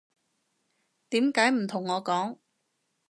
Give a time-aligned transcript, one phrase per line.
[1.09, 2.39] 點解唔同得我講